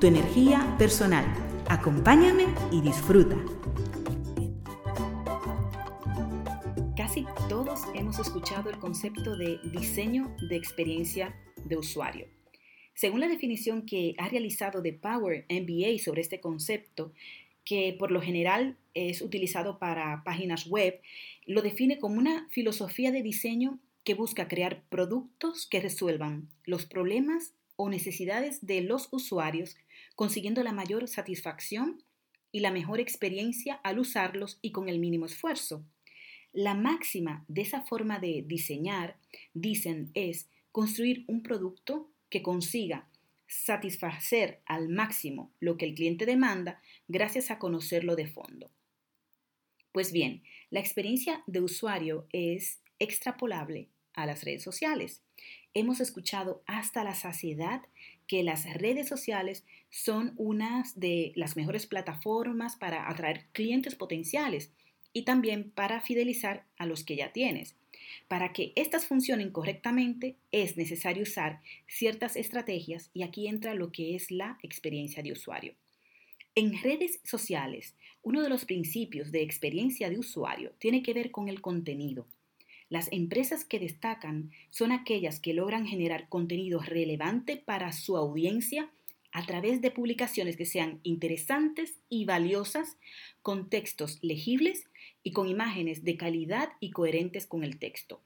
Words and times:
tu 0.00 0.06
energía 0.06 0.74
personal. 0.78 1.26
Acompáñame 1.68 2.46
y 2.72 2.80
disfruta. 2.80 3.36
Casi 6.96 7.26
todos 7.50 7.82
hemos 7.94 8.18
escuchado 8.18 8.70
el 8.70 8.78
concepto 8.78 9.36
de 9.36 9.58
diseño 9.64 10.34
de 10.48 10.56
experiencia 10.56 11.36
de 11.66 11.76
usuario. 11.76 12.28
Según 12.94 13.20
la 13.20 13.28
definición 13.28 13.84
que 13.84 14.14
ha 14.16 14.28
realizado 14.28 14.82
The 14.82 14.94
Power 14.94 15.44
MBA 15.50 15.98
sobre 16.02 16.22
este 16.22 16.40
concepto, 16.40 17.12
que 17.64 17.94
por 17.98 18.10
lo 18.10 18.22
general 18.22 18.78
es 18.94 19.20
utilizado 19.20 19.78
para 19.78 20.24
páginas 20.24 20.66
web, 20.66 20.98
lo 21.44 21.60
define 21.60 21.98
como 21.98 22.16
una 22.16 22.48
filosofía 22.48 23.12
de 23.12 23.22
diseño 23.22 23.78
que 24.02 24.14
busca 24.14 24.48
crear 24.48 24.82
productos 24.88 25.66
que 25.66 25.80
resuelvan 25.80 26.48
los 26.64 26.86
problemas 26.86 27.52
o 27.82 27.88
necesidades 27.88 28.66
de 28.66 28.82
los 28.82 29.08
usuarios, 29.10 29.74
consiguiendo 30.14 30.62
la 30.62 30.72
mayor 30.72 31.08
satisfacción 31.08 32.02
y 32.52 32.60
la 32.60 32.72
mejor 32.72 33.00
experiencia 33.00 33.80
al 33.82 33.98
usarlos 33.98 34.58
y 34.60 34.70
con 34.70 34.90
el 34.90 34.98
mínimo 34.98 35.24
esfuerzo. 35.24 35.82
La 36.52 36.74
máxima 36.74 37.42
de 37.48 37.62
esa 37.62 37.80
forma 37.80 38.18
de 38.18 38.44
diseñar, 38.46 39.16
dicen, 39.54 40.10
es 40.12 40.46
construir 40.72 41.24
un 41.26 41.42
producto 41.42 42.10
que 42.28 42.42
consiga 42.42 43.08
satisfacer 43.46 44.60
al 44.66 44.90
máximo 44.90 45.50
lo 45.58 45.78
que 45.78 45.86
el 45.86 45.94
cliente 45.94 46.26
demanda 46.26 46.82
gracias 47.08 47.50
a 47.50 47.58
conocerlo 47.58 48.14
de 48.14 48.26
fondo. 48.26 48.70
Pues 49.90 50.12
bien, 50.12 50.42
la 50.68 50.80
experiencia 50.80 51.42
de 51.46 51.62
usuario 51.62 52.26
es 52.30 52.82
extrapolable 52.98 53.88
a 54.22 54.26
las 54.26 54.44
redes 54.44 54.62
sociales. 54.62 55.22
Hemos 55.74 56.00
escuchado 56.00 56.62
hasta 56.66 57.04
la 57.04 57.14
saciedad 57.14 57.82
que 58.26 58.42
las 58.42 58.72
redes 58.74 59.08
sociales 59.08 59.64
son 59.88 60.34
unas 60.36 60.98
de 60.98 61.32
las 61.36 61.56
mejores 61.56 61.86
plataformas 61.86 62.76
para 62.76 63.08
atraer 63.08 63.46
clientes 63.52 63.94
potenciales 63.94 64.72
y 65.12 65.22
también 65.22 65.70
para 65.70 66.00
fidelizar 66.00 66.66
a 66.76 66.86
los 66.86 67.04
que 67.04 67.16
ya 67.16 67.32
tienes. 67.32 67.76
Para 68.28 68.52
que 68.52 68.72
estas 68.76 69.06
funcionen 69.06 69.50
correctamente 69.50 70.36
es 70.52 70.76
necesario 70.76 71.22
usar 71.22 71.60
ciertas 71.86 72.36
estrategias 72.36 73.10
y 73.12 73.22
aquí 73.22 73.48
entra 73.48 73.74
lo 73.74 73.92
que 73.92 74.14
es 74.14 74.30
la 74.30 74.58
experiencia 74.62 75.22
de 75.22 75.32
usuario. 75.32 75.74
En 76.54 76.80
redes 76.82 77.20
sociales, 77.24 77.94
uno 78.22 78.42
de 78.42 78.48
los 78.48 78.64
principios 78.64 79.30
de 79.32 79.42
experiencia 79.42 80.10
de 80.10 80.18
usuario 80.18 80.72
tiene 80.78 81.02
que 81.02 81.14
ver 81.14 81.30
con 81.30 81.48
el 81.48 81.60
contenido. 81.60 82.26
Las 82.90 83.10
empresas 83.12 83.64
que 83.64 83.78
destacan 83.78 84.50
son 84.70 84.90
aquellas 84.90 85.38
que 85.38 85.54
logran 85.54 85.86
generar 85.86 86.28
contenido 86.28 86.80
relevante 86.80 87.56
para 87.56 87.92
su 87.92 88.16
audiencia 88.16 88.90
a 89.32 89.46
través 89.46 89.80
de 89.80 89.92
publicaciones 89.92 90.56
que 90.56 90.66
sean 90.66 90.98
interesantes 91.04 92.00
y 92.08 92.24
valiosas, 92.24 92.98
con 93.42 93.70
textos 93.70 94.18
legibles 94.22 94.88
y 95.22 95.30
con 95.30 95.48
imágenes 95.48 96.02
de 96.02 96.16
calidad 96.16 96.70
y 96.80 96.90
coherentes 96.90 97.46
con 97.46 97.62
el 97.62 97.78
texto. 97.78 98.20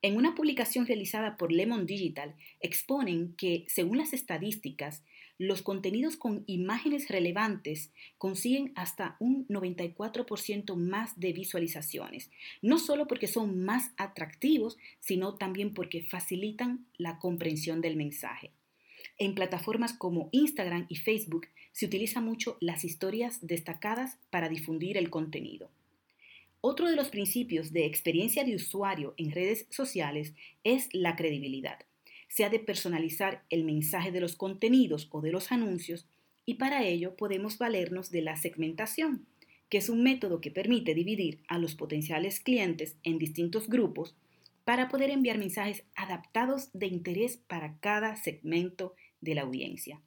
En 0.00 0.16
una 0.16 0.36
publicación 0.36 0.86
realizada 0.86 1.36
por 1.36 1.50
Lemon 1.50 1.86
Digital 1.86 2.36
exponen 2.60 3.34
que, 3.36 3.64
según 3.66 3.98
las 3.98 4.12
estadísticas, 4.12 5.02
los 5.42 5.60
contenidos 5.60 6.16
con 6.16 6.44
imágenes 6.46 7.08
relevantes 7.08 7.90
consiguen 8.16 8.72
hasta 8.76 9.16
un 9.18 9.44
94% 9.48 10.76
más 10.76 11.18
de 11.18 11.32
visualizaciones, 11.32 12.30
no 12.62 12.78
solo 12.78 13.08
porque 13.08 13.26
son 13.26 13.64
más 13.64 13.90
atractivos, 13.96 14.78
sino 15.00 15.34
también 15.34 15.74
porque 15.74 16.04
facilitan 16.04 16.86
la 16.96 17.18
comprensión 17.18 17.80
del 17.80 17.96
mensaje. 17.96 18.52
En 19.18 19.34
plataformas 19.34 19.92
como 19.92 20.28
Instagram 20.30 20.86
y 20.88 20.96
Facebook 20.96 21.48
se 21.72 21.86
utilizan 21.86 22.24
mucho 22.24 22.56
las 22.60 22.84
historias 22.84 23.44
destacadas 23.44 24.18
para 24.30 24.48
difundir 24.48 24.96
el 24.96 25.10
contenido. 25.10 25.70
Otro 26.60 26.88
de 26.88 26.94
los 26.94 27.08
principios 27.08 27.72
de 27.72 27.84
experiencia 27.84 28.44
de 28.44 28.54
usuario 28.54 29.14
en 29.16 29.32
redes 29.32 29.66
sociales 29.70 30.34
es 30.62 30.88
la 30.92 31.16
credibilidad. 31.16 31.80
Se 32.32 32.46
ha 32.46 32.48
de 32.48 32.60
personalizar 32.60 33.44
el 33.50 33.62
mensaje 33.62 34.10
de 34.10 34.22
los 34.22 34.36
contenidos 34.36 35.06
o 35.10 35.20
de 35.20 35.30
los 35.30 35.52
anuncios 35.52 36.08
y 36.46 36.54
para 36.54 36.82
ello 36.82 37.14
podemos 37.14 37.58
valernos 37.58 38.10
de 38.10 38.22
la 38.22 38.36
segmentación, 38.36 39.26
que 39.68 39.76
es 39.76 39.90
un 39.90 40.02
método 40.02 40.40
que 40.40 40.50
permite 40.50 40.94
dividir 40.94 41.42
a 41.46 41.58
los 41.58 41.74
potenciales 41.74 42.40
clientes 42.40 42.96
en 43.02 43.18
distintos 43.18 43.68
grupos 43.68 44.16
para 44.64 44.88
poder 44.88 45.10
enviar 45.10 45.36
mensajes 45.36 45.84
adaptados 45.94 46.70
de 46.72 46.86
interés 46.86 47.36
para 47.36 47.76
cada 47.80 48.16
segmento 48.16 48.94
de 49.20 49.34
la 49.34 49.42
audiencia. 49.42 50.00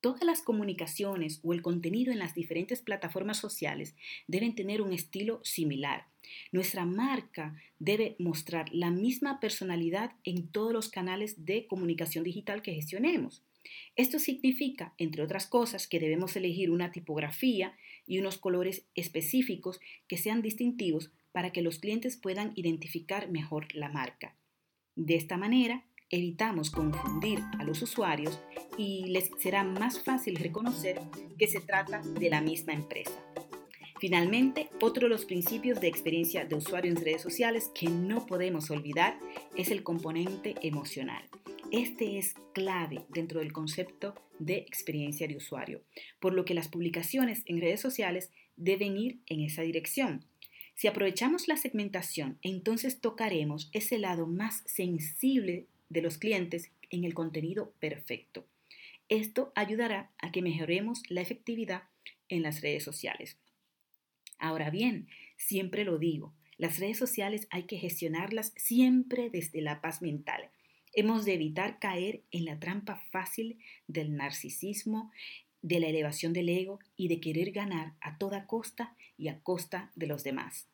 Todas 0.00 0.24
las 0.24 0.42
comunicaciones 0.42 1.38
o 1.44 1.52
el 1.52 1.62
contenido 1.62 2.12
en 2.12 2.18
las 2.18 2.34
diferentes 2.34 2.82
plataformas 2.82 3.36
sociales 3.38 3.94
deben 4.26 4.56
tener 4.56 4.82
un 4.82 4.92
estilo 4.92 5.40
similar. 5.44 6.08
Nuestra 6.52 6.84
marca 6.84 7.56
debe 7.78 8.16
mostrar 8.18 8.72
la 8.72 8.90
misma 8.90 9.40
personalidad 9.40 10.12
en 10.24 10.48
todos 10.48 10.72
los 10.72 10.88
canales 10.88 11.44
de 11.44 11.66
comunicación 11.66 12.24
digital 12.24 12.62
que 12.62 12.74
gestionemos. 12.74 13.42
Esto 13.96 14.18
significa, 14.18 14.94
entre 14.98 15.22
otras 15.22 15.46
cosas, 15.46 15.86
que 15.86 16.00
debemos 16.00 16.36
elegir 16.36 16.70
una 16.70 16.92
tipografía 16.92 17.74
y 18.06 18.18
unos 18.18 18.38
colores 18.38 18.86
específicos 18.94 19.80
que 20.06 20.18
sean 20.18 20.42
distintivos 20.42 21.10
para 21.32 21.50
que 21.50 21.62
los 21.62 21.78
clientes 21.78 22.16
puedan 22.16 22.52
identificar 22.54 23.30
mejor 23.30 23.74
la 23.74 23.88
marca. 23.88 24.36
De 24.96 25.16
esta 25.16 25.36
manera, 25.36 25.84
evitamos 26.10 26.70
confundir 26.70 27.40
a 27.58 27.64
los 27.64 27.82
usuarios 27.82 28.40
y 28.78 29.06
les 29.06 29.30
será 29.38 29.64
más 29.64 30.00
fácil 30.00 30.36
reconocer 30.36 31.00
que 31.38 31.48
se 31.48 31.60
trata 31.60 32.02
de 32.02 32.30
la 32.30 32.40
misma 32.40 32.72
empresa. 32.72 33.33
Finalmente, 34.00 34.68
otro 34.80 35.04
de 35.04 35.10
los 35.10 35.24
principios 35.24 35.80
de 35.80 35.88
experiencia 35.88 36.44
de 36.44 36.56
usuario 36.56 36.90
en 36.90 37.02
redes 37.02 37.22
sociales 37.22 37.70
que 37.74 37.88
no 37.88 38.26
podemos 38.26 38.70
olvidar 38.70 39.18
es 39.56 39.70
el 39.70 39.82
componente 39.82 40.56
emocional. 40.62 41.28
Este 41.70 42.18
es 42.18 42.34
clave 42.52 43.04
dentro 43.08 43.40
del 43.40 43.52
concepto 43.52 44.14
de 44.38 44.56
experiencia 44.56 45.26
de 45.28 45.36
usuario, 45.36 45.82
por 46.20 46.34
lo 46.34 46.44
que 46.44 46.54
las 46.54 46.68
publicaciones 46.68 47.42
en 47.46 47.60
redes 47.60 47.80
sociales 47.80 48.30
deben 48.56 48.96
ir 48.96 49.20
en 49.26 49.40
esa 49.40 49.62
dirección. 49.62 50.24
Si 50.74 50.88
aprovechamos 50.88 51.46
la 51.46 51.56
segmentación, 51.56 52.38
entonces 52.42 53.00
tocaremos 53.00 53.70
ese 53.72 53.98
lado 53.98 54.26
más 54.26 54.62
sensible 54.66 55.66
de 55.88 56.02
los 56.02 56.18
clientes 56.18 56.72
en 56.90 57.04
el 57.04 57.14
contenido 57.14 57.72
perfecto. 57.78 58.46
Esto 59.08 59.52
ayudará 59.54 60.10
a 60.18 60.32
que 60.32 60.42
mejoremos 60.42 61.02
la 61.08 61.20
efectividad 61.20 61.84
en 62.28 62.42
las 62.42 62.60
redes 62.60 62.82
sociales. 62.82 63.38
Ahora 64.38 64.70
bien, 64.70 65.08
siempre 65.36 65.84
lo 65.84 65.98
digo, 65.98 66.34
las 66.56 66.78
redes 66.78 66.98
sociales 66.98 67.46
hay 67.50 67.64
que 67.64 67.78
gestionarlas 67.78 68.52
siempre 68.56 69.30
desde 69.30 69.60
la 69.60 69.80
paz 69.80 70.02
mental. 70.02 70.50
Hemos 70.92 71.24
de 71.24 71.34
evitar 71.34 71.78
caer 71.80 72.22
en 72.30 72.44
la 72.44 72.60
trampa 72.60 73.02
fácil 73.10 73.58
del 73.88 74.14
narcisismo, 74.14 75.10
de 75.62 75.80
la 75.80 75.88
elevación 75.88 76.32
del 76.32 76.48
ego 76.48 76.78
y 76.96 77.08
de 77.08 77.20
querer 77.20 77.50
ganar 77.50 77.94
a 78.00 78.18
toda 78.18 78.46
costa 78.46 78.94
y 79.16 79.28
a 79.28 79.40
costa 79.40 79.90
de 79.96 80.06
los 80.06 80.22
demás. 80.22 80.68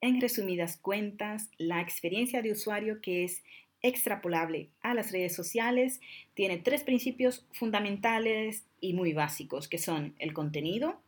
En 0.00 0.20
resumidas 0.20 0.76
cuentas, 0.76 1.50
la 1.58 1.80
experiencia 1.80 2.42
de 2.42 2.52
usuario 2.52 3.00
que 3.00 3.24
es 3.24 3.42
extrapolable 3.82 4.70
a 4.80 4.94
las 4.94 5.12
redes 5.12 5.34
sociales, 5.34 6.00
tiene 6.34 6.58
tres 6.58 6.82
principios 6.82 7.46
fundamentales 7.52 8.64
y 8.80 8.92
muy 8.92 9.12
básicos, 9.12 9.68
que 9.68 9.78
son 9.78 10.14
el 10.18 10.32
contenido, 10.32 11.00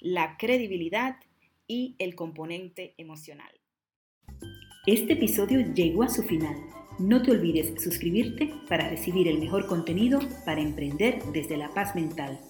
la 0.00 0.36
credibilidad 0.36 1.16
y 1.70 1.94
el 2.00 2.16
componente 2.16 2.96
emocional. 2.98 3.52
Este 4.88 5.12
episodio 5.12 5.72
llegó 5.72 6.02
a 6.02 6.08
su 6.08 6.24
final. 6.24 6.56
No 6.98 7.22
te 7.22 7.30
olvides 7.30 7.80
suscribirte 7.80 8.52
para 8.68 8.90
recibir 8.90 9.28
el 9.28 9.38
mejor 9.38 9.68
contenido 9.68 10.18
para 10.44 10.60
emprender 10.60 11.22
desde 11.32 11.56
la 11.56 11.72
paz 11.72 11.94
mental. 11.94 12.40